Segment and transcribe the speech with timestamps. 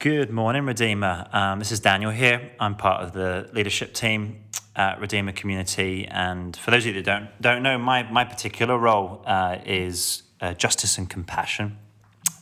[0.00, 1.28] Good morning, Redeemer.
[1.30, 2.52] Um, this is Daniel here.
[2.58, 7.04] I'm part of the leadership team at Redeemer Community, and for those of you that
[7.04, 11.76] don't don't know, my my particular role uh, is uh, justice and compassion.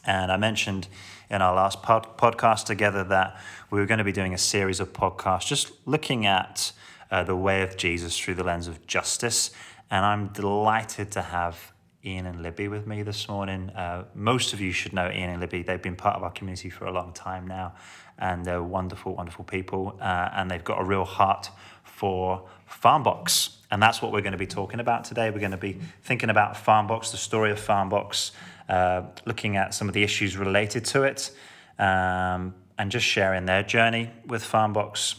[0.07, 0.87] And I mentioned
[1.29, 3.37] in our last pod- podcast together that
[3.73, 6.71] we were going to be doing a series of podcasts just looking at
[7.11, 9.51] uh, the way of Jesus through the lens of justice.
[9.91, 11.73] And I'm delighted to have
[12.05, 13.71] Ian and Libby with me this morning.
[13.71, 15.63] Uh, most of you should know Ian and Libby.
[15.63, 17.75] They've been part of our community for a long time now,
[18.19, 19.99] and they're wonderful, wonderful people.
[20.01, 21.51] Uh, and they've got a real heart
[21.83, 23.57] for Farmbox.
[23.73, 25.31] And that's what we're going to be talking about today.
[25.31, 28.31] We're going to be thinking about Farmbox, the story of Farmbox,
[28.69, 31.33] uh, looking at some of the issues related to it,
[31.81, 35.17] um, and just sharing their journey with Farmbox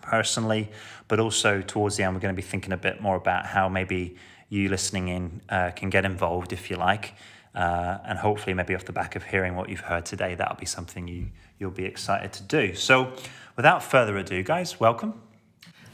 [0.00, 0.70] personally.
[1.08, 3.68] But also towards the end, we're going to be thinking a bit more about how
[3.68, 4.16] maybe
[4.50, 7.14] you listening in uh, can get involved if you like.
[7.54, 10.66] Uh, and hopefully, maybe off the back of hearing what you've heard today, that'll be
[10.66, 11.26] something you,
[11.58, 12.74] you'll be excited to do.
[12.74, 13.12] So,
[13.56, 15.20] without further ado, guys, welcome.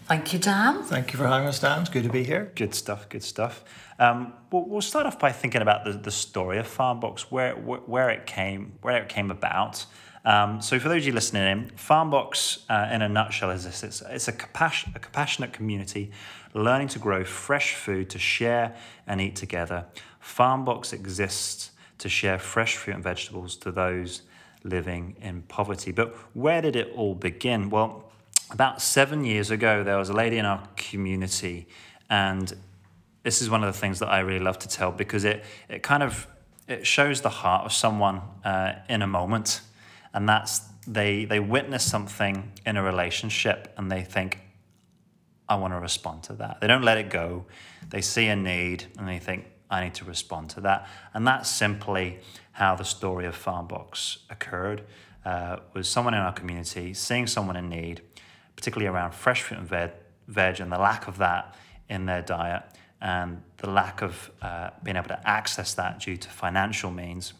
[0.06, 0.82] Thank you, Dan.
[0.82, 1.80] Thank you for having us, Dan.
[1.80, 2.52] It's good to be here.
[2.54, 3.64] Good stuff, good stuff.
[3.98, 8.10] Um, we'll, we'll start off by thinking about the, the story of Farmbox, where, where
[8.10, 9.86] it came, where it came about.
[10.26, 13.82] Um, so, for those of you listening in, Farmbox, uh, in a nutshell, is this:
[13.82, 16.10] it's, it's a, compassion, a compassionate community
[16.56, 18.74] learning to grow fresh food to share
[19.06, 19.84] and eat together.
[20.22, 24.22] Farmbox exists to share fresh fruit and vegetables to those
[24.64, 25.92] living in poverty.
[25.92, 27.70] But where did it all begin?
[27.70, 28.10] Well,
[28.50, 31.66] about seven years ago, there was a lady in our community,
[32.08, 32.52] and
[33.22, 35.82] this is one of the things that I really love to tell because it it
[35.82, 36.26] kind of
[36.68, 39.60] it shows the heart of someone uh, in a moment,
[40.12, 44.40] and that's they they witness something in a relationship and they think,
[45.48, 46.60] I want to respond to that.
[46.60, 47.46] They don't let it go.
[47.88, 50.88] They see a need and they think, I need to respond to that.
[51.14, 52.18] And that's simply
[52.52, 54.82] how the story of Farmbox occurred.
[55.24, 58.00] Uh, was someone in our community seeing someone in need,
[58.54, 59.90] particularly around fresh fruit and veg,
[60.28, 61.54] veg and the lack of that
[61.88, 62.62] in their diet,
[63.00, 67.34] and the lack of uh, being able to access that due to financial means.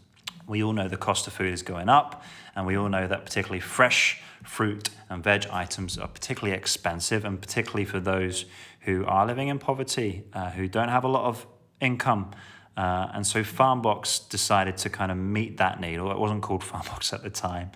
[0.46, 2.22] We all know the cost of food is going up,
[2.54, 7.40] and we all know that particularly fresh fruit and veg items are particularly expensive, and
[7.40, 8.46] particularly for those
[8.80, 11.46] who are living in poverty, uh, who don't have a lot of
[11.80, 12.30] income.
[12.76, 16.62] Uh, and so Farmbox decided to kind of meet that need, or it wasn't called
[16.70, 17.70] Farmbox at the time.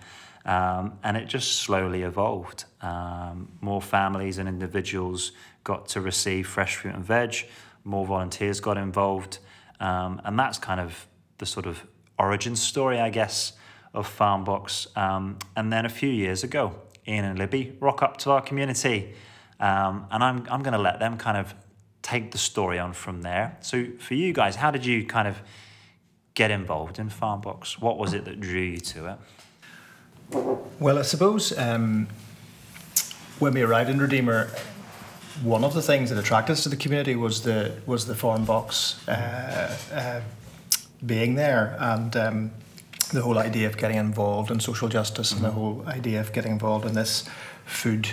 [0.45, 2.65] Um, and it just slowly evolved.
[2.81, 5.33] Um, more families and individuals
[5.63, 7.35] got to receive fresh fruit and veg,
[7.83, 9.39] more volunteers got involved.
[9.79, 11.85] Um, and that's kind of the sort of
[12.21, 13.53] origin story, I guess,
[13.93, 14.95] of Farmbox.
[14.95, 16.75] Um, and then a few years ago,
[17.07, 19.13] Ian and Libby rock up to our community.
[19.59, 21.53] Um, and I'm, I'm going to let them kind of
[22.01, 23.57] take the story on from there.
[23.61, 25.41] So, for you guys, how did you kind of
[26.33, 27.79] get involved in Farmbox?
[27.81, 29.17] What was it that drew you to it?
[30.79, 32.07] Well, I suppose um,
[33.39, 34.49] when we arrived in Redeemer,
[35.43, 39.07] one of the things that attracted us to the community was the was the Farmbox
[39.07, 40.21] uh, uh,
[41.05, 42.51] being there, and um,
[43.11, 45.45] the whole idea of getting involved in social justice mm-hmm.
[45.45, 45.83] and the mm-hmm.
[45.83, 47.25] whole idea of getting involved in this
[47.65, 48.09] food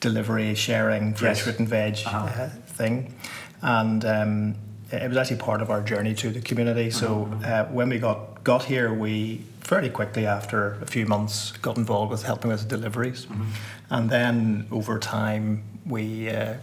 [0.00, 1.44] delivery, sharing, fresh yes.
[1.44, 2.42] fruit and veg uh-huh.
[2.42, 3.14] uh, thing.
[3.62, 4.54] And um,
[4.90, 6.90] it was actually part of our journey to the community.
[6.90, 7.44] So mm-hmm.
[7.44, 12.10] uh, when we got, got here, we fairly quickly after a few months got involved
[12.10, 13.26] with helping with the deliveries.
[13.26, 13.44] Mm-hmm.
[13.90, 16.54] And then over time, we uh,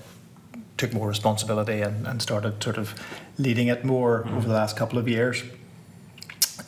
[0.78, 2.94] took more responsibility and, and started sort of
[3.38, 4.38] leading it more mm-hmm.
[4.38, 5.44] over the last couple of years.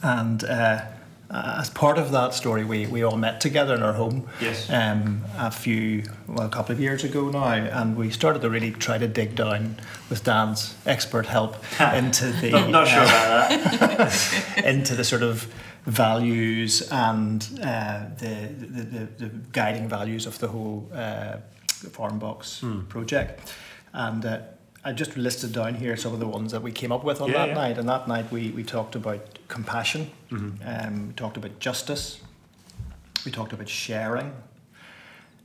[0.01, 0.85] And uh,
[1.31, 4.67] uh, as part of that story, we, we all met together in our home yes.
[4.69, 8.71] um, a few, well, a couple of years ago now, and we started to really
[8.71, 9.75] try to dig down
[10.09, 11.55] with Dan's expert help
[11.93, 12.49] into the.
[12.51, 13.49] not, not sure about
[13.79, 14.53] that.
[14.65, 15.53] into the sort of
[15.85, 22.81] values and uh, the, the, the, the, guiding values of the whole uh, Farmbox hmm.
[22.85, 23.53] project.
[23.93, 24.39] And uh,
[24.83, 27.29] I just listed down here some of the ones that we came up with on
[27.29, 27.53] yeah, that yeah.
[27.53, 27.77] night.
[27.77, 30.57] And that night we, we talked about compassion, mm-hmm.
[30.65, 32.21] um, we talked about justice,
[33.25, 34.31] we talked about sharing,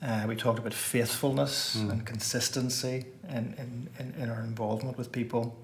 [0.03, 1.91] uh, we talked about faithfulness mm.
[1.91, 5.57] and consistency in, in, in, our involvement with people.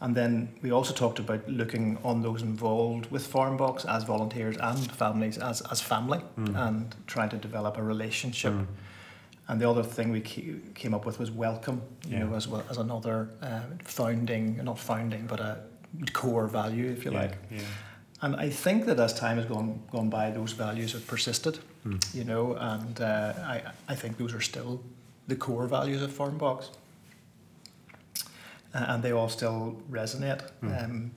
[0.00, 4.90] And then we also talked about looking on those involved with Farmbox as volunteers and
[4.90, 6.56] families as, as family mm.
[6.56, 8.52] and trying to develop a relationship.
[8.52, 8.66] Mm
[9.48, 10.20] and the other thing we
[10.74, 12.24] came up with was welcome, you yeah.
[12.24, 15.58] know, as well as another uh, founding, not founding, but a
[16.12, 17.20] core value, if you yeah.
[17.20, 17.38] like.
[17.50, 17.60] Yeah.
[18.22, 22.14] And I think that as time has gone gone by, those values have persisted, mm.
[22.14, 24.80] you know, and uh, I I think those are still
[25.26, 26.70] the core values of Farmbox,
[28.74, 30.42] uh, and they all still resonate.
[30.62, 30.84] Mm.
[30.84, 31.10] Um,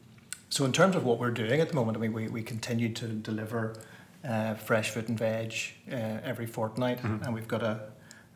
[0.50, 2.89] so in terms of what we're doing at the moment, I mean, we we continue
[2.94, 3.75] to deliver
[4.27, 5.54] uh, fresh fruit and veg
[5.92, 7.24] uh, every fortnight, Mhm.
[7.25, 7.80] and we've got a,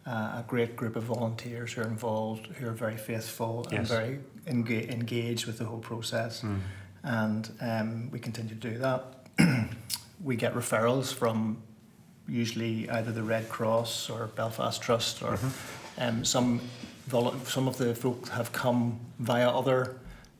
[0.09, 4.19] a a great group of volunteers who are involved, who are very faithful and very
[4.47, 6.59] enga- engaged with the whole process, Mm.
[7.03, 9.01] and um, we continue to do that.
[10.29, 11.57] we get referrals from
[12.27, 15.51] usually either the Red Cross or Belfast Trust or Mhm.
[15.97, 16.59] um, some
[17.09, 19.95] volu- some of the folk have come via other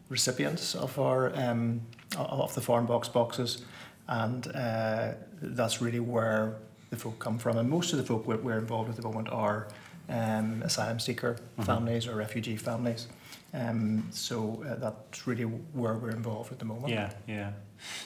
[0.10, 1.82] recipients of our um,
[2.18, 3.64] of the farm box boxes,
[4.08, 6.56] and uh, that's really where
[6.90, 7.58] the folk come from.
[7.58, 9.68] And most of the folk we're, we're involved with at the moment are
[10.10, 11.66] um, asylum seeker Mhm.
[11.66, 13.08] families or refugee families.
[13.54, 16.90] Um, so uh, that's really where we're involved at the moment.
[16.90, 17.52] Yeah, yeah.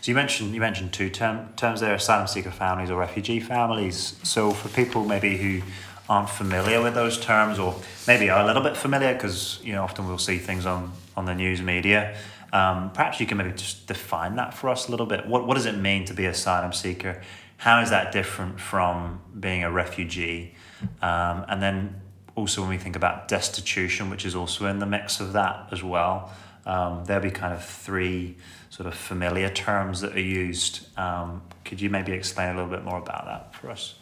[0.02, 4.16] So you mentioned you mentioned two term, terms there: asylum seeker families or refugee families.
[4.24, 5.62] So for people maybe who
[6.10, 7.76] aren't familiar with those terms, or
[8.08, 11.26] maybe are a little bit familiar, because you know often we'll see things on on
[11.26, 12.16] the news media.
[12.54, 15.26] Um, perhaps you can maybe just define that for us a little bit.
[15.26, 17.22] What what does it mean to be asylum seeker?
[17.64, 20.54] How is that different from being a refugee?
[21.02, 22.02] Um, and then
[22.36, 25.82] also when we think about destitution, which is also in the mix of that as
[25.82, 26.30] well,
[26.66, 28.36] um, there'll be kind of three
[28.70, 30.88] sort of familiar terms that are used.
[31.00, 33.96] Um, could you maybe explain a little bit more about that for us?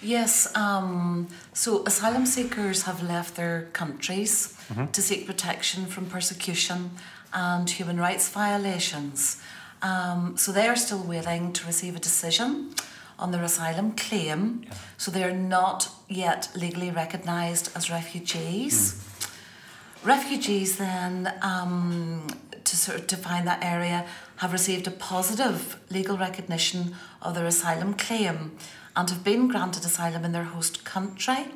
[0.00, 4.90] Yes, um, so asylum seekers have left their countries Mhm.
[4.92, 6.92] to seek protection from persecution
[7.34, 9.36] and human rights violations.
[9.82, 12.74] Um, so they are still waiting to receive a decision
[13.18, 14.62] on their asylum claim.
[14.64, 14.74] Yeah.
[14.98, 19.02] So they are not yet legally recognised as refugees.
[20.04, 22.26] Refugees then, um,
[22.64, 24.06] to sort of define that area,
[24.36, 28.52] have received a positive legal recognition of their asylum claim
[28.94, 31.46] and have been granted asylum in their host country.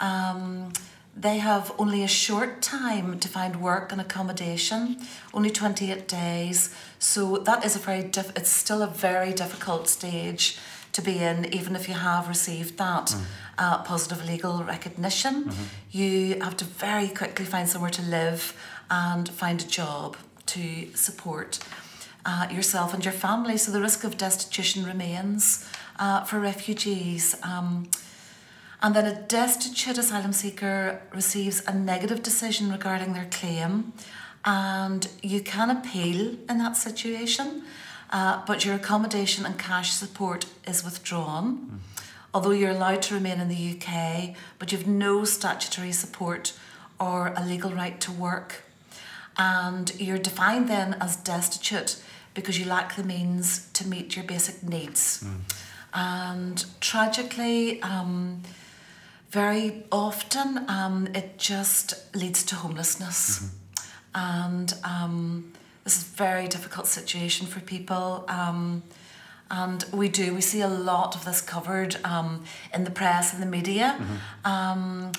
[0.00, 0.72] Um,
[1.16, 4.98] they have only a short time to find work and accommodation,
[5.32, 6.74] only 28 days.
[6.98, 10.58] So that is a very diff- it's still a very difficult stage
[10.92, 13.14] to be in, even if you have received that
[13.58, 15.50] uh, positive legal recognition.
[15.90, 18.54] You have to very quickly find somewhere to live
[18.90, 20.16] and find a job
[20.46, 21.58] to support
[22.26, 23.56] uh, yourself and your family.
[23.56, 25.66] So the risk of destitution remains
[25.98, 27.36] uh, for refugees.
[27.42, 27.88] Um,
[28.82, 33.92] and then a destitute asylum seeker receives a negative decision regarding their claim,
[34.44, 37.64] and you can appeal in that situation,
[38.10, 41.80] uh, but your accommodation and cash support is withdrawn.
[42.32, 46.52] Although you're allowed to remain in the UK, but you've no statutory support
[47.00, 48.62] or a legal right to work.
[49.38, 52.02] And you're defined then as destitute
[52.34, 55.24] because you lack the means to meet your basic needs.
[55.94, 58.42] And tragically, um,
[59.42, 63.20] very often um, it just leads to homelessness.
[64.14, 65.52] And um,
[65.84, 68.24] this is a very difficult situation for people.
[68.28, 68.82] Um,
[69.50, 72.44] and we do, we see a lot of this covered um,
[72.74, 73.88] in the press and the media.
[74.44, 75.12] Um,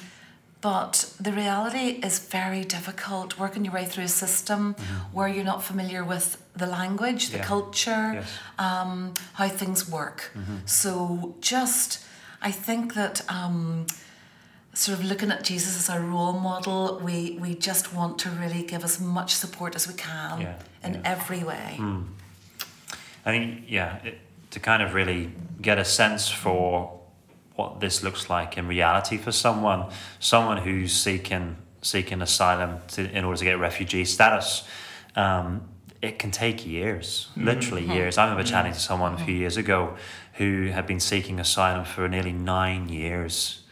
[0.61, 4.75] but the reality is very difficult working your way through a system
[5.15, 6.27] where you're not familiar with
[6.61, 7.43] the language, the Yeah.
[7.55, 8.27] culture, Yes.
[8.67, 10.19] um, how things work.
[10.65, 11.99] So just,
[12.49, 13.85] I think that um,
[14.77, 18.63] sort of looking at Jesus as our role model, we, we just want to really
[18.63, 21.01] give as much support as we can Yeah, in yeah.
[21.03, 21.73] every way.
[21.77, 22.01] Hmm.
[23.25, 24.19] I think, yeah, it,
[24.51, 25.31] to kind of really
[25.61, 26.99] get a sense for
[27.55, 29.87] what this looks like in reality for someone,
[30.19, 34.63] someone who's seeking seeking asylum to, in order to get refugee status.
[35.15, 35.69] Um,
[36.01, 37.45] it can take years, mm-hmm.
[37.45, 37.93] literally mm-hmm.
[37.93, 38.17] years.
[38.17, 38.87] I remember chatting to mm-hmm.
[38.87, 39.95] someone a few years ago
[40.33, 43.63] who had been seeking asylum for nearly nine years.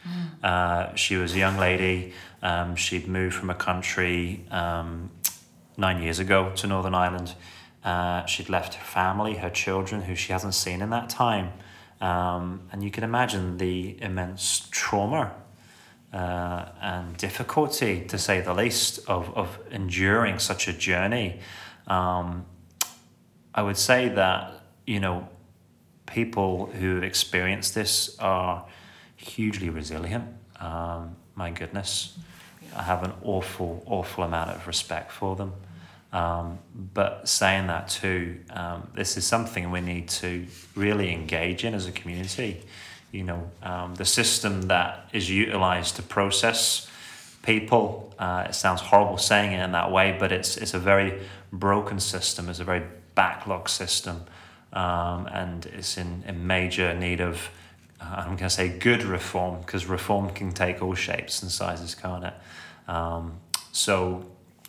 [0.43, 2.13] Uh, she was a young lady.
[2.41, 5.09] Um, she'd moved from a country um,
[5.77, 7.33] nine years ago to Northern Ireland.
[7.83, 11.53] Uh, she'd left her family, her children, who she hasn't seen in that time.
[12.01, 15.33] Um, and you can imagine the immense trauma
[16.13, 21.39] uh, and difficulty, to say the least, of, of enduring such a journey.
[21.87, 22.45] Um,
[23.53, 24.53] I would say that,
[24.85, 25.27] you know,
[26.05, 28.65] people who have experienced this are
[29.15, 30.25] hugely resilient.
[30.59, 32.17] Um, my goodness.
[32.75, 35.53] I have an awful, awful amount of respect for them.
[36.11, 36.59] Um,
[36.93, 40.45] but saying that too, um, this is something we need to
[40.75, 42.61] really engage in as a community.
[43.11, 46.89] You know, um, the system that is utilized to process
[47.43, 51.21] people, uh, it sounds horrible saying it in that way, but it's, it's a very
[51.51, 54.23] broken system, it's a very backlog system,
[54.73, 57.49] um, and it's in, in major need of,
[58.05, 61.95] uh, I'm going to say good reform, because reform can take all shapes and sizes,
[61.95, 62.33] can't it?
[62.87, 63.39] Um,
[63.71, 64.25] so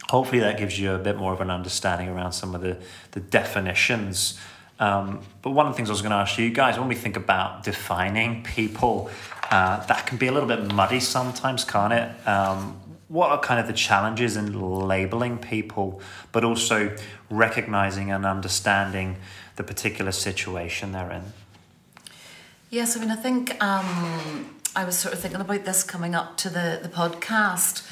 [0.09, 2.78] hopefully that gives you a bit more of an understanding around some of the,
[3.11, 4.38] the definitions
[4.78, 6.95] Um, but one of the things I was going to ask you guys, when we
[6.95, 9.11] think about defining people,
[9.50, 12.28] uh, that can be a little bit muddy sometimes, can't it?
[12.28, 12.78] Um,
[13.09, 14.52] what are kind of the challenges in
[14.87, 16.02] labeling people,
[16.33, 16.95] but also
[17.31, 19.16] recognizing and understanding
[19.55, 21.33] the particular situation they're in?
[22.71, 26.37] Yes, I mean, I think um, I was sort of thinking about this coming up
[26.39, 27.89] to the, the podcast,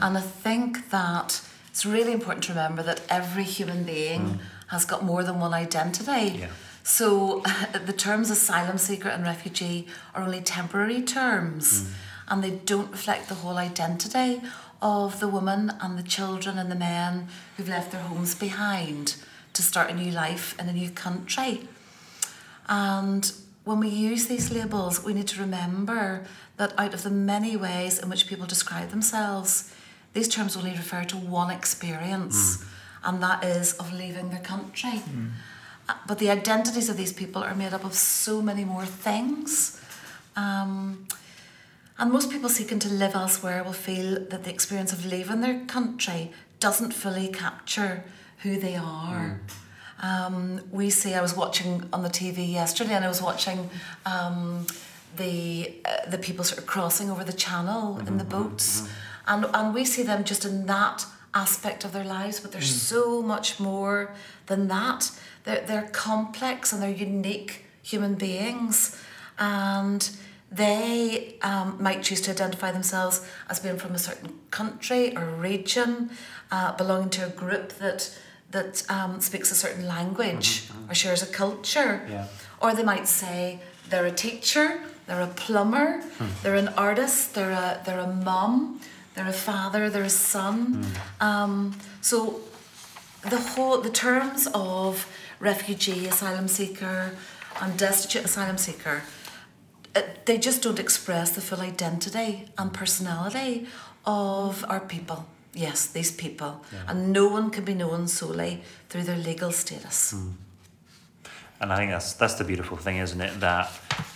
[0.00, 4.38] and I think that it's really important to remember that every human being mm.
[4.66, 6.40] has got more than one identity.
[6.40, 6.48] Yeah.
[6.82, 7.42] So
[7.86, 11.82] the terms asylum seeker and refugee are only temporary terms.
[11.82, 11.92] Mm.
[12.30, 14.42] And they don't reflect the whole identity
[14.82, 19.16] of the woman and the children and the men who've left their homes behind
[19.54, 21.66] to start a new life in a new country.
[22.68, 23.32] And
[23.68, 26.24] when we use these labels, we need to remember
[26.56, 29.70] that out of the many ways in which people describe themselves,
[30.14, 32.64] these terms only refer to one experience, mm.
[33.04, 35.02] and that is of leaving their country.
[35.04, 35.32] Mm.
[36.06, 39.78] But the identities of these people are made up of so many more things.
[40.34, 41.06] Um,
[41.98, 45.66] and most people seeking to live elsewhere will feel that the experience of leaving their
[45.66, 48.04] country doesn't fully capture
[48.38, 49.38] who they are.
[49.46, 49.67] Mm.
[50.00, 53.68] Um, we see, I was watching on the TV yesterday and I was watching
[54.06, 54.66] um,
[55.16, 58.82] the, uh, the people sort of crossing over the channel mm-hmm, in the mm-hmm, boats.
[58.82, 58.92] Mm-hmm.
[59.28, 62.78] And, and we see them just in that aspect of their lives, but there's mm.
[62.78, 64.14] so much more
[64.46, 65.10] than that.
[65.44, 69.00] They're, they're complex and they're unique human beings.
[69.38, 70.08] And
[70.50, 76.10] they um, might choose to identify themselves as being from a certain country or region,
[76.50, 78.18] uh, belonging to a group that
[78.50, 80.90] that um, speaks a certain language mm-hmm, mm-hmm.
[80.90, 82.06] or shares a culture.
[82.08, 82.26] Yeah.
[82.60, 86.26] Or they might say they're a teacher, they're a plumber, hmm.
[86.42, 88.80] they're an artist, they're a they're a mum,
[89.14, 90.84] they're a father, they're a son.
[90.84, 91.24] Mm.
[91.24, 92.40] Um, so
[93.22, 95.06] the whole the terms of
[95.40, 97.12] refugee, asylum seeker,
[97.60, 99.02] and destitute asylum seeker,
[99.94, 103.66] uh, they just don't express the full identity and personality
[104.04, 105.26] of our people.
[105.54, 106.84] Yes, these people, yeah.
[106.88, 110.14] and no one can be known solely through their legal status.
[110.14, 110.32] Mm.
[111.60, 113.40] And I think that's that's the beautiful thing, isn't it?
[113.40, 113.70] That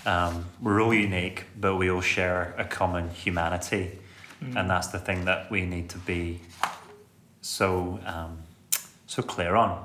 [0.07, 3.99] um, we're all unique, but we all share a common humanity
[4.45, 4.57] Mm.
[4.57, 6.41] And that's the thing that we need to be
[7.41, 8.39] so um,
[9.07, 9.85] so clear on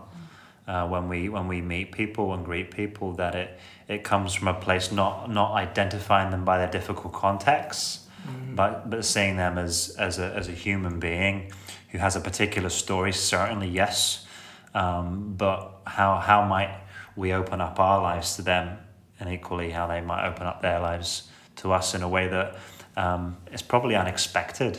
[0.67, 4.47] uh, when we when we meet people and greet people that it it comes from
[4.47, 8.55] a place not not identifying them by their difficult contexts, mm.
[8.55, 11.51] but but seeing them as as a as a human being
[11.89, 13.13] who has a particular story.
[13.13, 14.25] Certainly, yes,
[14.73, 16.75] um, but how how might
[17.15, 18.77] we open up our lives to them,
[19.19, 22.55] and equally how they might open up their lives to us in a way that
[22.95, 24.77] um, it's probably unexpected.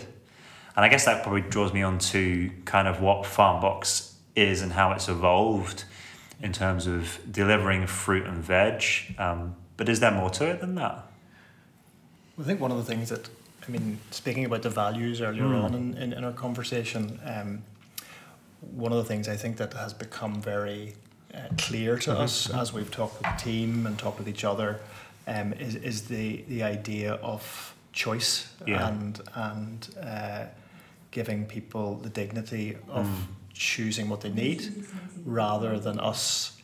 [0.76, 4.72] And I guess that probably draws me on to kind of what Farmbox is and
[4.72, 5.84] how it's evolved
[6.40, 8.84] in terms of delivering fruit and veg.
[9.18, 11.04] Um, but is there more to it than that?
[12.38, 13.28] I think one of the things that,
[13.68, 15.62] I mean, speaking about the values earlier mm.
[15.62, 17.62] on in, in, in, our conversation, um,
[18.60, 20.94] one of the things I think that has become very
[21.34, 22.22] uh, clear to mm-hmm.
[22.22, 24.80] us as we've talked with the team and talked with each other
[25.26, 28.88] um, is, is the, the idea of choice yeah.
[28.88, 30.44] and and uh,
[31.10, 33.22] giving people the dignity of mm.
[33.52, 34.84] choosing what they need
[35.24, 36.60] rather than us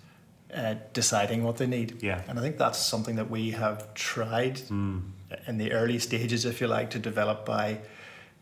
[0.54, 2.02] uh, deciding what they need.
[2.02, 2.22] Yeah.
[2.28, 5.02] And I think that's something that we have tried mm.
[5.46, 7.78] In the early stages, if you like, to develop by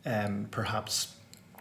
[0.05, 1.15] um, perhaps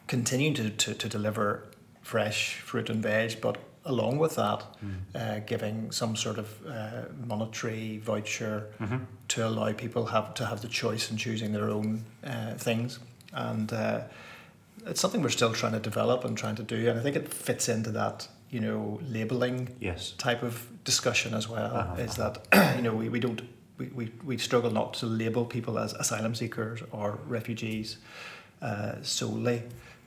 [0.08, 1.68] continuing to, to, to deliver
[2.02, 5.00] fresh fruit and veg, but along with that, mm.
[5.16, 8.98] uh, giving some sort of uh, monetary voucher mm-hmm.
[9.30, 13.00] to allow people have to have the choice in choosing their own uh, things,
[13.34, 14.02] and uh,
[14.86, 17.34] it's something we're still trying to develop and trying to do, and I think it
[17.34, 20.12] fits into that you know labeling yes.
[20.18, 21.74] type of discussion as well.
[21.76, 22.02] Uh-huh.
[22.02, 22.40] Is that
[22.76, 23.42] you know we, we don't
[23.82, 27.98] we, we, we struggle not to label people as asylum seekers or refugees
[28.62, 29.64] uh, solely.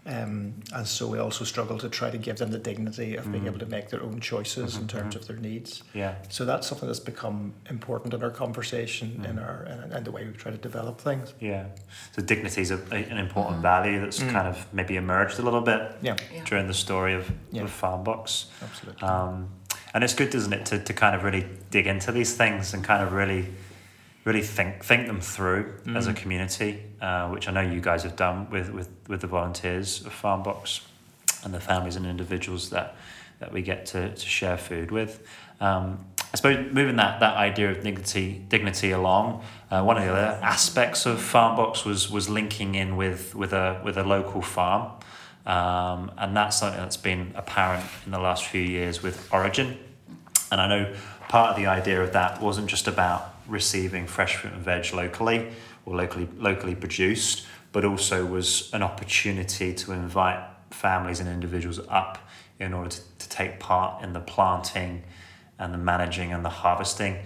[0.06, 3.32] Um, and so we also struggle to try to give them the dignity of mm.
[3.32, 5.82] being able to make their own choices mm-hmm, in terms of their needs.
[5.94, 6.16] Yeah.
[6.28, 9.30] So that's something that's become important in our conversation, mm.
[9.30, 11.32] in our and, and the way we try to develop things.
[11.40, 11.68] Yeah.
[12.12, 13.62] So dignity is a, an important mm.
[13.62, 14.30] value that's mm.
[14.30, 16.16] kind of maybe emerged a little bit yeah.
[16.44, 17.62] during the story of, yeah.
[17.62, 18.46] of Farmbox.
[18.62, 19.02] Absolutely.
[19.02, 19.48] Um,
[19.94, 22.84] and it's good, isn't it, to, to kind of really dig into these things and
[22.84, 23.46] kind of really
[24.24, 25.96] really think think them through mm.
[25.96, 26.16] as a mm.
[26.16, 30.12] community, uh, which I know you guys have done with, with, with the volunteers of
[30.12, 30.80] Farmbox
[31.44, 32.96] and the families and individuals that,
[33.38, 35.26] that we get to, to share food with.
[35.60, 40.10] Um, I suppose moving that, that idea of dignity dignity along, uh, one of the
[40.10, 44.90] other aspects of Farmbox was was linking in with with a with a local farm,
[45.46, 49.78] um, and that's something that's been apparent in the last few years with Origin
[50.50, 50.94] And I know
[51.28, 55.48] part of the idea of that wasn't just about receiving fresh fruit and veg locally
[55.86, 62.18] or locally locally produced, but also was an opportunity to invite families and individuals up
[62.58, 65.02] in order to, to take part in the planting
[65.58, 67.18] and the managing and the harvesting.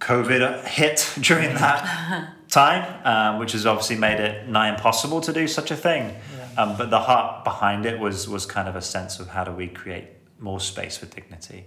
[0.00, 5.46] COVID hit during that time, um, which has obviously made it nigh impossible to do
[5.46, 6.16] such a thing.
[6.36, 6.62] Yeah.
[6.62, 9.52] Um, but the heart behind it was was kind of a sense of how do
[9.52, 10.06] we create
[10.38, 11.66] more space for dignity,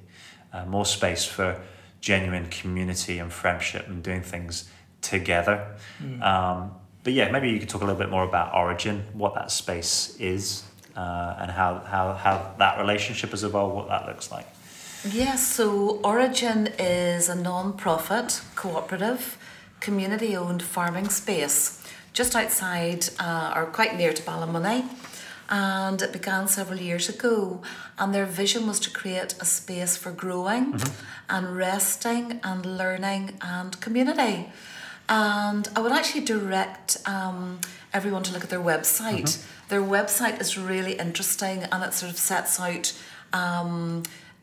[0.51, 1.61] uh, more space for
[2.03, 4.69] genuine community and friendship and doing things
[5.01, 5.65] together.
[6.03, 6.21] Mm.
[6.21, 9.51] Um, but yeah, maybe you could talk a little bit more about Origin, what that
[9.51, 10.63] space is,
[10.97, 14.45] uh, and how, how, how that relationship has evolved, what that looks like.
[15.09, 19.37] Yes, so Origin is a non profit, cooperative,
[19.79, 21.81] community owned farming space
[22.11, 24.83] just outside uh, or quite near to Ballymoney.
[25.53, 27.61] And it began several years ago.
[27.99, 31.05] And their vision was to create a space for growing mm-hmm.
[31.29, 34.49] and resting and learning and community.
[35.07, 37.59] And I would actually direct um,
[37.93, 39.29] everyone to look at their website.
[39.29, 39.69] Mm-hmm.
[39.69, 42.91] Their website is really interesting and it sort of sets out
[43.31, 44.01] um,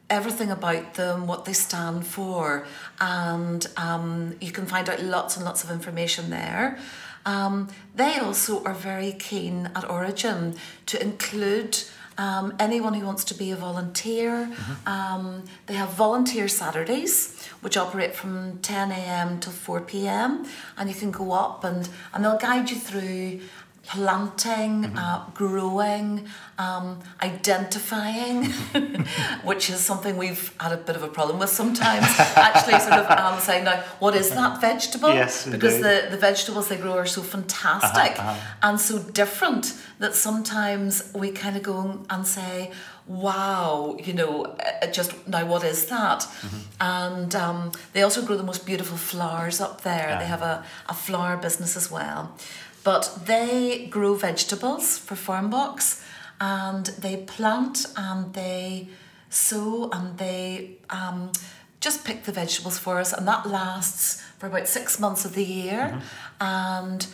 [0.09, 2.67] everything about them, what they stand for,
[3.01, 6.79] and um, you can find out lots and lots of information there.
[7.27, 11.79] Um, they also are very keen at Origin to include
[12.21, 14.47] um, anyone who wants to be a volunteer.
[14.53, 14.89] Mm-hmm.
[14.89, 19.41] Um, they have volunteer Saturdays, which operate from 10 a.m.
[19.41, 20.47] till 4 p.m.
[20.77, 23.41] And you can go up and, and they'll guide you through
[23.91, 24.97] planting, mm-hmm.
[24.97, 26.25] uh, growing,
[26.59, 28.45] um, identifying,
[29.45, 32.07] which is something we've had a bit of a problem with sometimes.
[32.37, 35.13] Actually, sort of um, saying now, what is that vegetable?
[35.13, 38.57] Yes, because the, the vegetables they grow are so fantastic uh-huh, uh-huh.
[38.63, 42.71] and so different that sometimes we kind of go and say,
[43.09, 46.21] wow, you know, uh, just now what is that?
[46.21, 46.59] Mm-hmm.
[46.81, 50.11] And um, they also grow the most beautiful flowers up there.
[50.11, 50.19] Yeah.
[50.21, 52.33] They have a, a flower business as well.
[52.83, 56.03] But they grow vegetables for Farmbox
[56.41, 58.89] and they plant and they
[59.29, 61.33] sow and they um,
[61.81, 65.45] just pick the vegetables for us and that lasts for about six months of the
[65.45, 66.01] year mm-hmm.
[66.41, 67.07] and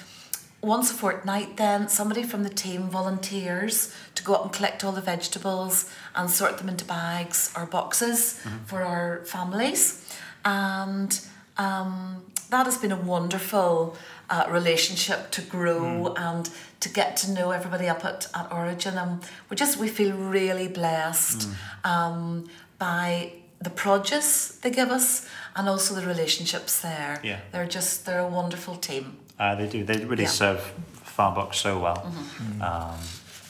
[0.63, 4.93] once a fortnight then somebody from the team volunteers to go up and collect all
[4.93, 8.57] the vegetables and sort them into bags or boxes mm-hmm.
[8.65, 10.09] for our families
[10.45, 11.21] and
[11.59, 13.97] um, that has been a wonderful
[14.31, 16.19] uh, relationship to grow mm.
[16.19, 18.99] and to get to know everybody up at, at Origin.
[18.99, 21.91] And we just we feel really blessed mm.
[21.91, 27.21] um, by the produce they give us and also the relationships there.
[27.23, 27.41] Yeah.
[27.53, 29.17] They're just they're a wonderful team.
[29.39, 29.85] Uh, they do.
[29.85, 30.31] They really yeah.
[30.31, 30.73] serve
[31.05, 31.97] Farmbox so well.
[31.97, 32.63] Mm-hmm.
[32.63, 32.99] Um,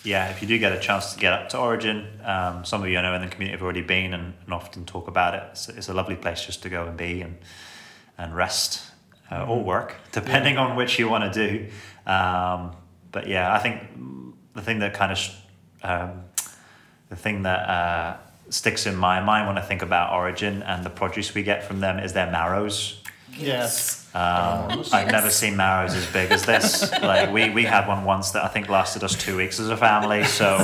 [0.04, 2.88] yeah, if you do get a chance to get up to Origin, um, some of
[2.88, 5.42] you I know in the community have already been and, and often talk about it.
[5.50, 7.38] It's, it's, a lovely place just to go and be and
[8.16, 8.82] and rest
[9.30, 10.66] uh, or work, depending yeah.
[10.66, 11.66] on which you want to do.
[12.10, 12.76] Um,
[13.12, 13.82] but yeah, I think
[14.54, 15.18] the thing that kind of
[15.82, 16.24] um,
[17.08, 18.16] the thing that uh,
[18.50, 21.80] sticks in my mind when I think about Origin and the produce we get from
[21.80, 23.02] them is their marrows.
[23.38, 24.06] Yes.
[24.14, 26.90] Um, I've never seen marrows as big as this.
[27.02, 29.76] like we, we had one once that I think lasted us two weeks as a
[29.76, 30.24] family.
[30.36, 30.56] So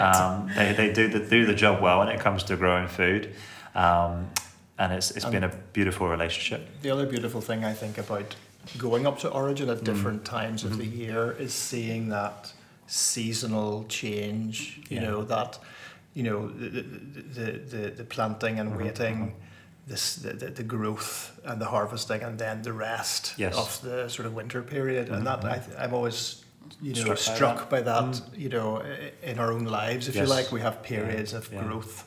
[0.00, 3.34] um, they, they do the, do the job well when it comes to growing food.
[3.74, 4.30] Um,
[4.78, 6.68] and it's it's and been a beautiful relationship.
[6.82, 8.36] The other beautiful thing I think about
[8.76, 9.84] going up to Origin at mm.
[9.84, 10.26] different mm.
[10.26, 10.72] times mm-hmm.
[10.72, 11.00] of the mm-hmm.
[11.00, 12.52] year is seeing that
[12.86, 14.80] seasonal change.
[14.88, 15.10] You yeah.
[15.10, 15.58] know that,
[16.14, 18.84] you know the the the, the planting and mm-hmm.
[18.84, 19.16] waiting.
[19.16, 19.44] Mm-hmm.
[19.86, 23.56] This, the, the, the growth and the harvesting and then the rest yes.
[23.56, 25.14] of the sort of winter period mm-hmm.
[25.14, 26.44] and that I, I'm always
[26.82, 28.38] you know struck, struck by that, by that mm.
[28.38, 28.82] you know
[29.22, 30.28] in our own lives if yes.
[30.28, 31.38] you like we have periods yeah.
[31.38, 31.62] of yeah.
[31.62, 32.04] growth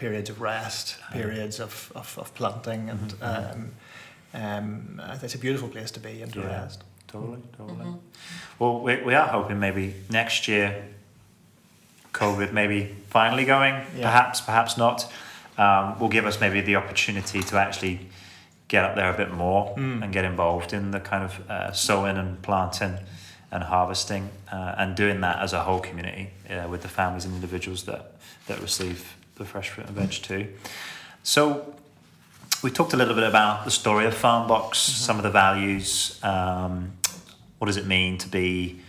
[0.00, 3.60] periods of rest, periods of, of, of planting, and mm-hmm.
[4.34, 6.82] um, um, it's a beautiful place to be and to yeah, rest.
[7.06, 7.84] Totally, totally.
[7.84, 7.98] Mm-hmm.
[8.58, 10.84] Well, we, we are hoping maybe next year,
[12.12, 14.02] COVID maybe finally going, yeah.
[14.02, 15.12] perhaps, perhaps not,
[15.58, 18.08] um, will give us maybe the opportunity to actually
[18.68, 20.02] get up there a bit more mm.
[20.02, 22.96] and get involved in the kind of uh, sowing and planting
[23.50, 27.34] and harvesting uh, and doing that as a whole community uh, with the families and
[27.34, 28.12] individuals that,
[28.46, 30.46] that receive the fresh fruit and veg too.
[31.24, 31.74] So
[32.62, 34.92] we talked a little bit about the story of Farmbox, mm-hmm.
[34.92, 36.20] some of the values.
[36.22, 36.92] Um,
[37.58, 38.80] what does it mean to be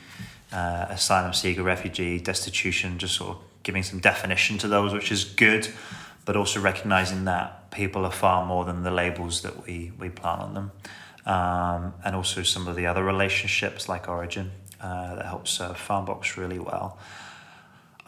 [0.51, 2.99] uh, asylum seeker, refugee, destitution?
[2.99, 5.69] Just sort of giving some definition to those, which is good,
[6.25, 10.41] but also recognizing that people are far more than the labels that we we plant
[10.41, 10.71] on them,
[11.25, 16.35] um, and also some of the other relationships like Origin uh, that helps serve Farmbox
[16.35, 16.97] really well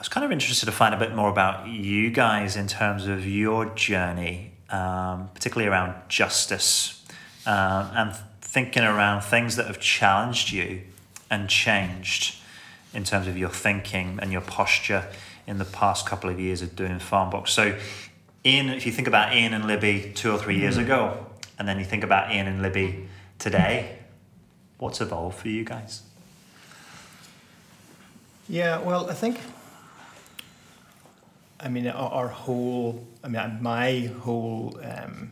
[0.03, 3.25] was kind of interested to find a bit more about you guys in terms of
[3.25, 7.05] your journey um, particularly around justice
[7.45, 10.81] um, and thinking around things that have challenged you
[11.29, 12.35] and changed
[12.93, 15.07] in terms of your thinking and your posture
[15.47, 17.49] in the past couple of years of doing Farmbox.
[17.49, 17.77] So,
[18.45, 21.25] Ian, if you think about Ian and Libby two or three years ago,
[21.57, 23.07] and then you think about Ian and Libby
[23.39, 23.99] today,
[24.79, 26.01] what's evolved for you guys?
[28.49, 29.39] Yeah, well, I think,
[31.63, 35.31] I mean, our, whole, I mean, my whole um,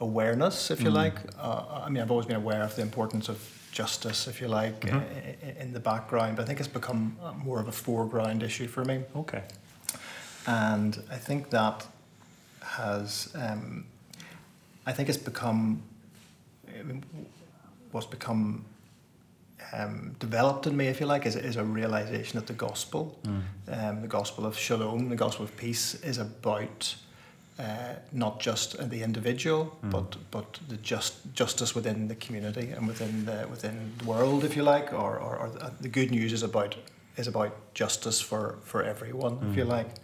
[0.00, 3.38] awareness, if you like, uh, I mean, I've always been aware of the importance of
[3.72, 5.00] justice, if you like, Mhm.
[5.00, 8.42] i- i- in the background, but I think it's become uh, more of a foreground
[8.42, 9.04] issue for me.
[9.16, 9.42] Okay.
[10.46, 11.86] And I think that
[12.60, 13.86] has, um,
[14.86, 15.82] I think it's become,
[16.78, 17.04] I mean,
[17.92, 18.64] what's become
[19.72, 23.18] um, developed in me, if you like, is, is a realization that the gospel,
[23.68, 26.94] um, the gospel of shalom, the gospel of peace, is about
[27.58, 33.24] uh, not just the individual, but but the just justice within the community and within
[33.24, 36.76] the within the world, if you like, or, or, or the, good news is about
[37.16, 39.94] is about justice for for everyone, if you like,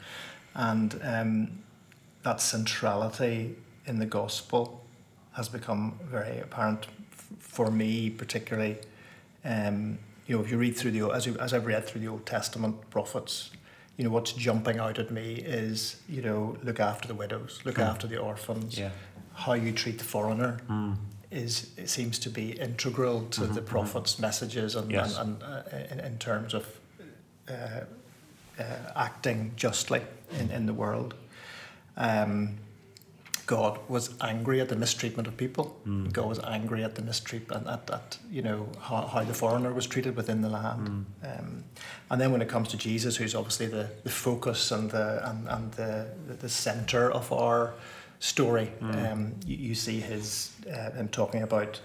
[0.55, 1.49] and um,
[2.23, 3.55] that centrality
[3.87, 4.85] in the gospel
[5.33, 8.77] has become very apparent f- for me, particularly.
[9.49, 12.09] Um, you know, if you read through the as, you, as I've read through the
[12.09, 13.51] Old Testament prophets,
[13.97, 17.77] you know what's jumping out at me is you know look after the widows, look
[17.77, 17.87] Mm.
[17.89, 18.91] after the orphans, Yeah.
[19.35, 20.97] how you treat the foreigner Mm.
[21.31, 25.17] is it seems to be integral to the prophets' messages and, Yes.
[25.17, 26.67] and, and uh, in, in terms of
[27.49, 27.53] uh,
[28.59, 28.65] uh,
[28.97, 30.03] acting justly
[30.39, 31.15] in, in the world.
[31.97, 32.59] Um,
[33.49, 35.81] God was angry at the mistreatment of people.
[35.87, 36.13] Mm.
[36.13, 39.87] God was angry at the mistreatment at, at you know how, how the foreigner was
[39.87, 41.07] treated within the land.
[41.25, 41.65] Um,
[42.11, 45.49] and then when it comes to Jesus, who's obviously the, the focus and the and,
[45.49, 47.73] and the, the, center of our
[48.21, 51.81] story, um, you, you see his uh, him talking about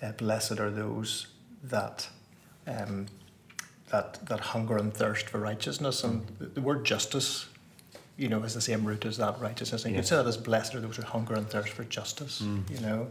[0.00, 1.26] uh, blessed are those
[1.64, 2.08] that
[2.68, 3.06] um,
[3.90, 7.46] that that hunger and thirst for righteousness, and the, the word justice,
[8.18, 9.84] you know, is the same root as that righteousness.
[9.84, 10.08] And you could Yes.
[10.10, 13.08] say that as blessed are those who hunger and thirst for justice, you know,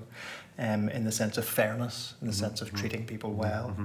[0.60, 3.76] um, in the sense of fairness, in the sense of treating people well.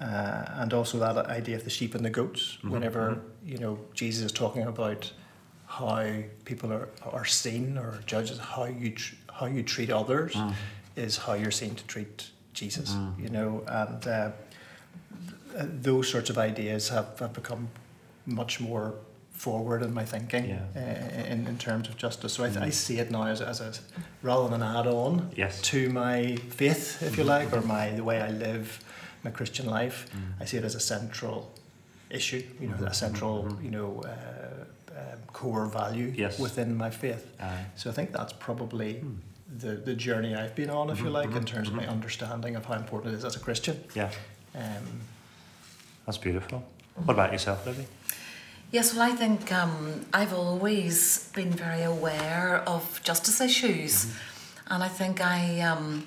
[0.00, 2.58] Uh, and also that idea of the sheep and the goats.
[2.62, 5.10] Whenever you know Jesus is talking about
[5.66, 6.04] how
[6.44, 10.36] people are, are seen or judged, how you tr- how you treat others
[10.96, 12.94] is how you're seen to treat Jesus.
[13.18, 14.30] You know, and uh,
[15.56, 17.68] uh, those sorts of ideas have, have become
[18.26, 18.94] much more
[19.38, 20.62] forward in my thinking Yeah.
[20.76, 22.32] uh, in, in terms of justice.
[22.32, 22.72] So I, th- I mm.
[22.72, 23.72] see it now as, as a
[24.22, 25.62] rather than an add-on Yes.
[25.62, 27.28] to my faith, if you mm-hmm.
[27.28, 28.66] like, or my the way I live
[29.24, 29.98] my Christian life.
[30.10, 30.42] Mm.
[30.42, 31.52] I see it as a central
[32.10, 32.86] issue, you know, mm-hmm.
[32.86, 33.64] a central, mm-hmm.
[33.64, 36.38] you know, uh, um, core value Yes.
[36.38, 37.24] within my faith.
[37.40, 37.64] Aye.
[37.76, 39.14] So I think that's probably hmm.
[39.56, 42.64] the, the journey I've been on, if you like, in terms of my understanding of
[42.64, 43.76] how important it is as a Christian.
[43.94, 44.10] Yeah,
[44.54, 44.86] Um,
[46.06, 46.64] that's beautiful.
[47.04, 47.86] What about yourself, Libby?
[48.70, 54.14] Yes, well, I think um, I've always been very aware of justice issues.
[54.66, 56.04] And I think I, um,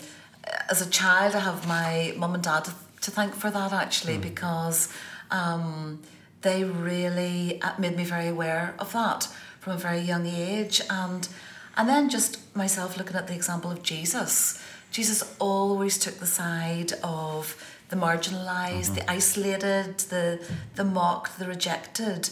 [0.70, 4.20] as a child, I have my mum and dad to, to thank for that actually,
[4.20, 4.94] because
[5.32, 6.04] um,
[6.44, 9.28] they really uh, made me very aware of that
[9.60, 10.82] from a very young age.
[10.88, 11.28] And,
[11.76, 14.64] and then just myself looking at the example of Jesus.
[14.92, 17.56] Jesus always took the side of
[17.92, 20.40] the marginalized, the isolated, the,
[20.76, 22.30] the mocked, the rejected.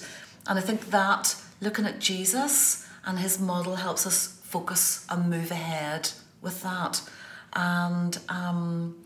[0.48, 5.52] And I think that looking at Jesus and his model helps us focus and move
[5.52, 7.02] ahead with that.
[7.54, 9.04] And um,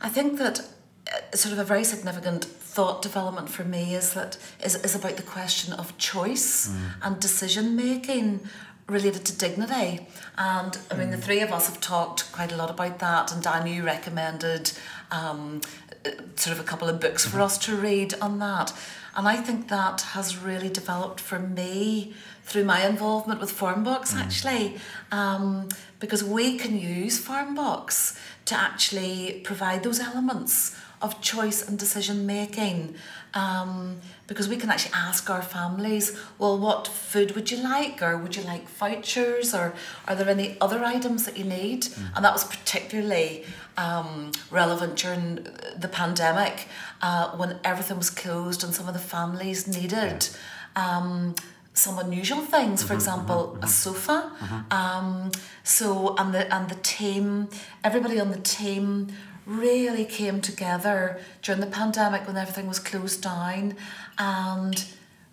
[0.00, 4.38] I think that uh, sort of a very significant thought development for me is that
[4.64, 8.40] is, is about the question of choice and decision making
[8.88, 10.06] related to dignity.
[10.36, 13.32] And I mean, the three of us have talked quite a lot about that.
[13.32, 14.72] And Dan, you recommended
[15.10, 15.60] um,
[16.06, 18.72] uh, sort of a couple of books for us to read on that.
[19.14, 24.76] And I think that has really developed for me through my involvement with Farmbox actually,
[25.12, 25.68] um,
[26.00, 32.94] because we can use Farmbox to actually provide those elements of choice and decision making.
[33.34, 38.02] Um, because we can actually ask our families, well, what food would you like?
[38.02, 39.54] Or would you like vouchers?
[39.54, 39.74] Or
[40.06, 41.88] are there any other items that you need?
[42.14, 43.44] And that was particularly
[43.76, 46.66] um, relevant during the pandemic
[47.00, 50.28] uh, when everything was closed and some of the families needed.
[50.76, 51.34] Um,
[51.74, 54.32] some unusual things, for example, a sofa.
[54.70, 55.30] Um,
[55.62, 57.48] so and the and the team,
[57.84, 59.08] everybody on the team
[59.48, 63.74] really came together during the pandemic when everything was closed down
[64.18, 64.84] and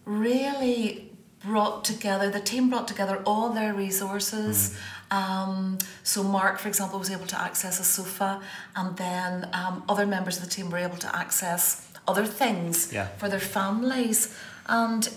[0.06, 1.12] really
[1.44, 4.76] brought together, the team brought together all their resources.
[5.12, 8.42] Um, so Mark, for example, was able to access a sofa,
[8.76, 13.08] and then um, other members of the team were able to access other things Yeah.
[13.18, 14.36] for their families.
[14.68, 15.08] And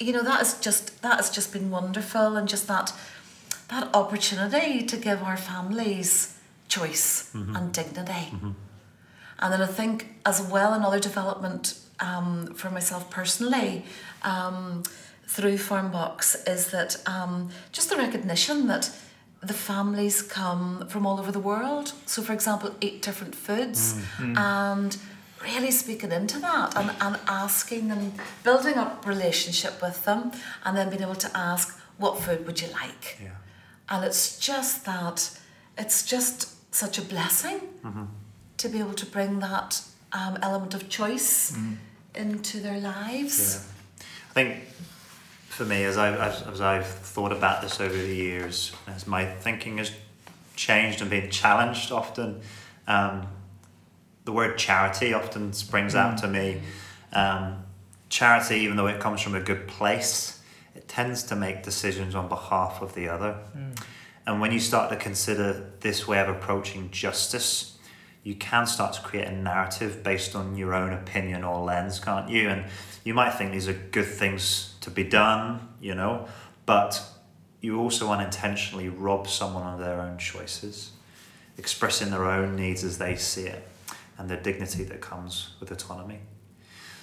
[0.00, 2.92] you know that is just that has just been wonderful, and just that
[3.68, 6.35] that opportunity to give our families
[6.68, 8.32] choice and dignity.
[9.38, 13.84] And then I think as well another development um, for myself personally
[14.22, 14.82] um,
[15.26, 18.90] through Farmbox is that um, just the recognition that
[19.42, 21.92] the families come from all over the world.
[22.06, 24.96] So for example, eat different foods and
[25.42, 30.32] really speaking into that and, and asking and building up relationship with them
[30.64, 33.18] and then being able to ask what food would you like?
[33.22, 33.28] Yeah.
[33.88, 35.38] And it's just that,
[35.78, 37.60] it's just such a blessing
[38.58, 41.56] to be able to bring that um, element of choice
[42.14, 43.66] into their lives.
[43.98, 44.04] Yeah.
[44.30, 44.64] I think
[45.48, 49.78] for me, as I've, as, I've thought about this over the years, as my thinking
[49.78, 49.90] has
[50.54, 52.40] changed and been challenged often,
[52.86, 53.26] um,
[54.26, 56.60] the word charity often springs out to me.
[57.12, 57.64] Um,
[58.10, 60.42] charity, even though it comes from a good place,
[60.74, 63.38] it tends to make decisions on behalf of the other.
[64.26, 67.78] And when you start to consider this way of approaching justice,
[68.24, 72.28] you can start to create a narrative based on your own opinion or lens, can't
[72.28, 72.48] you?
[72.48, 72.64] And
[73.04, 76.26] you might think these are good things to be done, you know,
[76.66, 77.00] but
[77.60, 80.90] you also unintentionally rob someone of their own choices,
[81.56, 83.66] expressing their own needs as they see it,
[84.18, 86.18] and the dignity that comes with autonomy.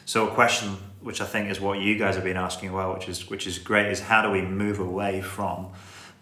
[0.06, 3.08] So a question which I think is what you guys have been asking well, which
[3.08, 5.72] is which is great, is how do we move away from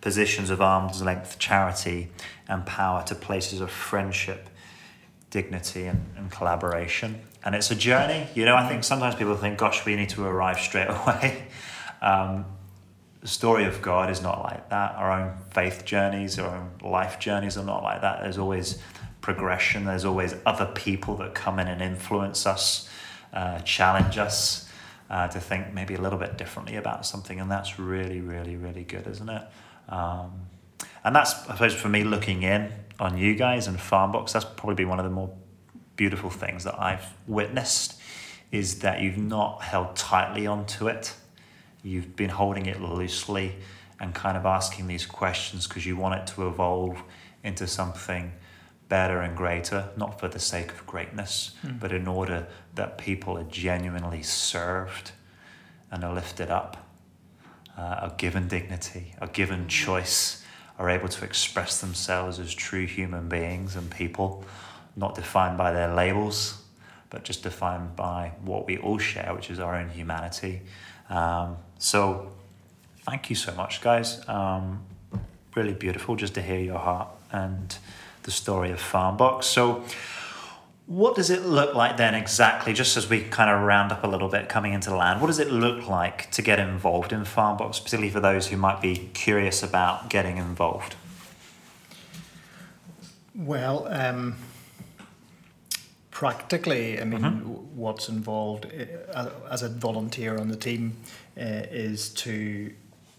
[0.02, 2.10] positions of arm's length charity
[2.48, 4.50] and power to places of friendship,
[5.30, 7.22] dignity and, and collaboration.
[7.44, 8.28] And it's a journey.
[8.36, 11.44] You know, I think sometimes people think, gosh, we need to arrive straight away.
[12.02, 12.46] Um,
[13.22, 14.96] the story of God is not like that.
[14.96, 18.22] Our own faith journeys, our own life journeys are not like that.
[18.22, 18.80] There's always
[19.22, 19.86] progression.
[19.86, 22.90] There's always other people that come in and influence us,
[23.32, 24.68] uh, challenge us
[25.12, 28.84] uh, to think maybe a little bit differently about something, and that's really, really, really
[28.84, 29.44] good, isn't it?
[29.92, 30.48] Um,
[31.04, 34.76] and that's, I suppose, for me looking in on you guys and Farmbox, that's probably
[34.76, 35.32] been one of the more
[35.96, 38.00] beautiful things that I've witnessed
[38.52, 41.14] is that you've not held tightly onto it.
[41.84, 43.56] You've been holding it loosely
[44.00, 47.04] and kind of asking these questions because you want it to evolve
[47.44, 48.32] into something
[48.90, 53.44] better and greater, not for the sake of greatness, but in order that people are
[53.44, 55.12] genuinely served
[55.90, 56.81] and are lifted up,
[57.78, 60.44] uh, are given dignity, are given choice,
[60.78, 64.44] are able to express themselves as true human beings and people,
[64.96, 66.62] not defined by their labels,
[67.10, 70.62] but just defined by what we all share, which is our own humanity.
[71.10, 72.32] Um, so,
[73.02, 74.28] thank you so much, guys.
[74.28, 74.84] Um,
[75.56, 77.76] really beautiful just to hear your heart and
[78.24, 79.44] the story of Farmbox.
[79.44, 79.84] So,
[80.92, 84.08] what does it look like then exactly, just as we kind of round up a
[84.08, 85.22] little bit coming into the land?
[85.22, 88.82] What does it look like to get involved in Farmbox, particularly for those who might
[88.82, 90.96] be curious about getting involved?
[93.34, 94.36] Well, um,
[96.12, 97.44] practically, I mean, Mhm.
[97.74, 98.66] what's involved
[99.14, 100.98] uh, as a volunteer on the team
[101.38, 102.74] uh, is to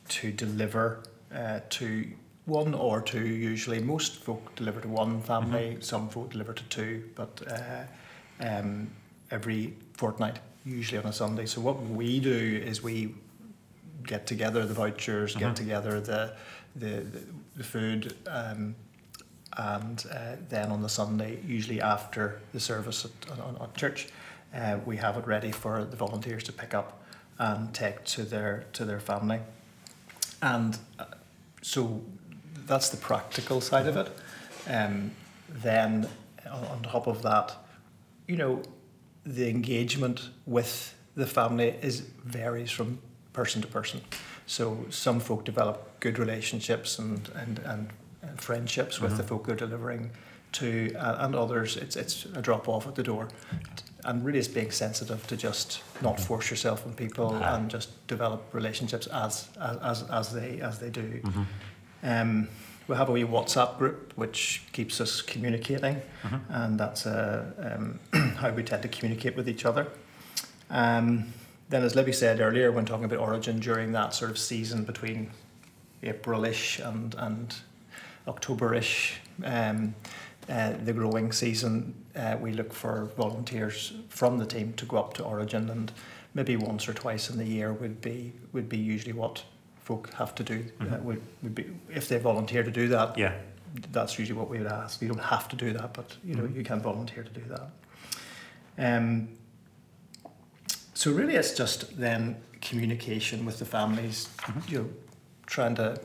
[0.09, 1.03] to deliver
[1.35, 2.13] uh, to
[2.47, 3.27] one or two.
[3.27, 5.77] Usually, most folk deliver to one family.
[5.81, 7.85] Some folk deliver to two, but uh,
[8.41, 8.91] um,
[9.31, 11.47] every fortnight, usually on a Sunday.
[11.47, 13.15] So what we do is we
[14.05, 15.39] get together the vouchers, Mhm.
[15.41, 16.35] get together the
[16.75, 17.05] the,
[17.55, 18.17] the, food.
[18.27, 18.75] Um,
[19.59, 24.09] and uh, then on the Sunday, usually after the service at, on, at church,
[24.55, 27.03] uh, we have it ready for the volunteers to pick up
[27.39, 29.41] and take to their to their family.
[30.41, 31.05] And uh,
[31.61, 32.03] so
[32.67, 34.09] that's the practical side of it.
[34.69, 35.11] Um,
[35.49, 36.09] then
[36.51, 37.55] on, top of that,
[38.29, 38.63] you know,
[39.25, 42.99] the engagement with the family is varies from
[43.33, 44.01] person to person.
[44.47, 47.89] So some folk develop good relationships and and, and,
[48.23, 49.29] and friendships with the Mhm.
[49.29, 50.11] folk they're delivering
[50.53, 53.29] to, uh, and others it's it's a drop off at the door.
[54.05, 57.55] And really, it's being sensitive to just not force yourself on people Ah.
[57.55, 61.21] and just develop relationships as as as, as they as they do.
[61.23, 61.47] Mhm.
[62.03, 62.49] Um,
[62.89, 66.41] we have a wee WhatsApp group which keeps us communicating, Mhm.
[66.49, 67.45] and that's uh,
[67.77, 68.01] um,
[68.37, 69.87] how we tend to communicate with each other.
[70.71, 71.33] Um,
[71.69, 75.31] then, as Libby said earlier, when talking about Origin, during that sort of season between
[76.03, 77.55] April-ish and and
[78.27, 79.95] October-ish, um,
[80.49, 85.15] uh, the growing season, uh, we look for volunteers from the team to go up
[85.15, 85.93] to Origin and
[86.35, 89.45] maybe once or twice in the year would be would be usually what
[89.85, 90.65] folk have to do.
[90.81, 91.03] Uh, Mhm.
[91.03, 93.17] would would be if they volunteer to do that.
[93.19, 93.35] Yeah.
[93.91, 95.01] That's usually what we would ask.
[95.03, 96.55] You don't have to do that, but you know Mhm.
[96.57, 97.71] you can volunteer to do that.
[98.79, 99.29] Um,
[100.95, 104.29] so really, it's just then communication with the families.
[104.39, 104.71] Mhm.
[104.71, 104.89] You know,
[105.47, 106.01] trying to,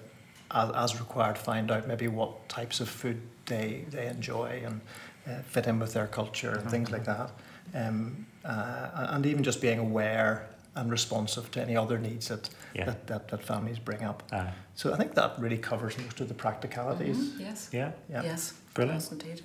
[0.52, 4.82] as, as required, find out maybe what types of food they they enjoy and
[5.28, 7.30] uh, fit in with their culture and things like that.
[7.76, 12.86] Um, uh, and even just being aware and responsive to any other needs that, Yeah.
[12.86, 14.24] that, that, that families bring up.
[14.32, 17.18] Uh, So I think that really covers most of the practicalities.
[17.18, 17.70] Mhm, Yes.
[17.74, 17.92] yeah.
[18.10, 18.24] Yeah.
[18.24, 18.54] Yes.
[18.74, 19.02] Brilliant.
[19.02, 19.42] Yes, indeed.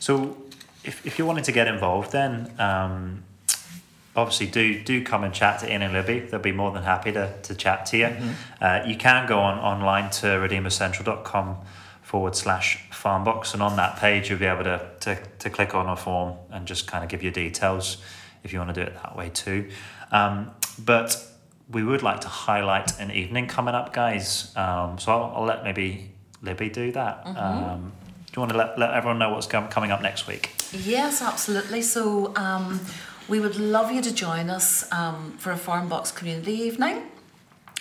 [0.00, 0.36] So,
[0.84, 3.22] if, if you're wanting to get involved, then um,
[4.14, 6.20] obviously do do come and chat to Ian and Libby.
[6.20, 8.06] They'll be more than happy to, to chat to you.
[8.06, 8.32] Mhm.
[8.60, 11.56] Uh, you can go on online to redeemercentral.com
[12.02, 15.88] forward slash farmbox, and on that page you'll be able to, to, to click on
[15.88, 17.98] a form and just kind of give your details
[18.44, 19.68] if you want to do it that way too.
[20.12, 20.50] Um,
[20.84, 21.16] but
[21.68, 24.52] we would like to highlight an evening coming up, guys.
[24.56, 26.10] Um, so I'll, I'll let maybe
[26.42, 27.24] Libby do that.
[27.24, 27.36] Mhm.
[27.42, 27.92] Um,
[28.26, 30.50] do you want to let, let everyone know what's com- coming up next week?
[30.72, 31.82] Yes, absolutely.
[31.82, 32.80] So um,
[33.28, 37.02] we would love you to join us um, for a Farm Box Community Evening.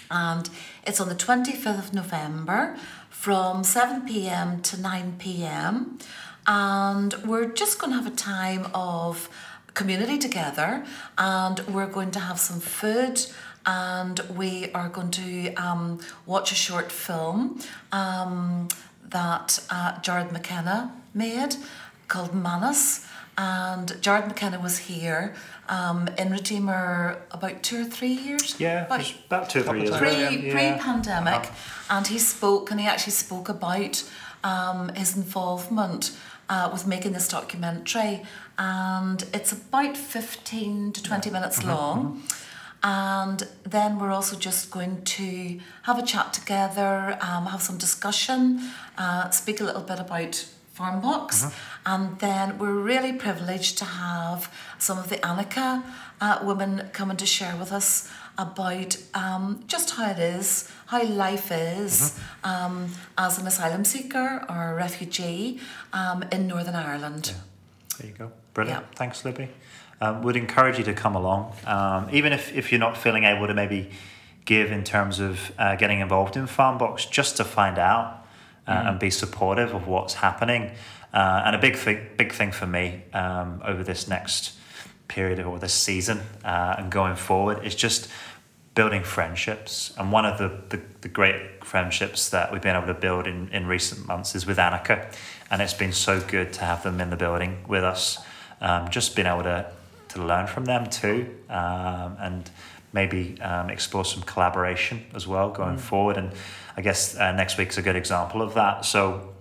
[0.09, 0.49] And
[0.87, 2.77] it's on the 25th of November
[3.09, 5.99] from 7 pm to 9 pm.
[6.47, 9.29] And we're just going to have a time of
[9.75, 10.83] community together
[11.17, 13.23] and we're going to have some food
[13.67, 17.59] and we are going to um, watch a short film
[17.91, 18.67] um,
[19.09, 21.55] that uh, Jared McKenna made
[22.07, 23.05] called Manus.
[23.37, 25.33] And Jared McKenna was here
[25.67, 28.55] um, in Redeemer about two or three years.
[28.59, 29.97] Yeah, about about two or three years.
[29.97, 30.51] Pre Yeah.
[30.53, 31.97] pre pandemic, Uh-huh.
[31.97, 34.03] and he spoke and he actually spoke about
[34.43, 36.11] um, his involvement
[36.49, 38.23] uh, with making this documentary,
[38.57, 42.23] and it's about fifteen to twenty minutes Mm-hmm, long.
[42.83, 48.61] And then we're also just going to have a chat together, um, have some discussion,
[48.97, 50.45] uh, speak a little bit about
[50.77, 51.51] Farmbox,
[51.85, 55.81] and then we're really privileged to have some of the Anaka
[56.21, 61.51] uh, women coming to share with us about um, just how it is, how life
[61.51, 65.59] is um, as an asylum seeker or a refugee
[65.93, 67.33] um, in Northern Ireland.
[67.97, 68.31] There you go.
[68.53, 68.85] Brilliant.
[68.89, 68.95] Yeah.
[68.97, 69.49] Thanks, Libby.
[70.01, 73.47] Um, would encourage you to come along, um, even if, if you're not feeling able
[73.47, 73.91] to maybe
[74.43, 78.25] give in terms of uh, getting involved in Farmbox, just to find out
[78.67, 80.71] uh, and be supportive of what's happening.
[81.13, 84.57] Uh, and a big thing, big thing for me um, over this next
[85.07, 88.09] period of or this season uh, and going forward is just
[88.75, 89.93] building friendships.
[89.97, 93.47] And one of the, the, the great friendships that we've been able to build in,
[93.49, 95.13] in recent months is with Anaka.
[95.49, 98.19] And it's been so good to have them in the building with us.
[98.61, 99.71] Um, just being able to,
[100.09, 102.49] to learn from them too um, and
[102.93, 106.17] maybe um, explore some collaboration as well going forward.
[106.17, 106.31] And
[106.75, 108.85] I guess uh, next week's a good example of that.
[108.85, 109.33] So,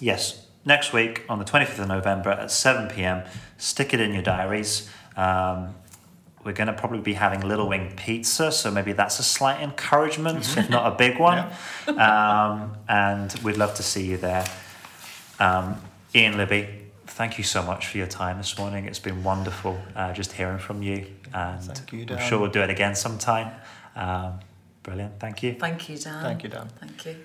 [0.00, 3.24] yes, next week on the 25th of November at 7 pm,
[3.58, 4.90] stick it in your diaries.
[5.16, 5.74] Um,
[6.44, 10.56] we're going to probably be having Little Wing pizza, so maybe that's a slight encouragement,
[10.56, 11.52] if not a big one.
[11.86, 14.44] um, and we'd love to see you there.
[15.38, 15.80] Um,
[16.14, 16.68] Ian Libby,
[17.06, 18.86] thank you so much for your time this morning.
[18.86, 22.62] It's been wonderful uh, just hearing from you, and Thank you, I'm sure we'll do
[22.62, 23.52] it again sometime.
[23.94, 24.40] Um,
[24.82, 25.54] brilliant, thank you.
[25.54, 26.22] Thank you, Dan.
[26.22, 26.68] Thank you, Dan.
[26.80, 27.16] Thank you.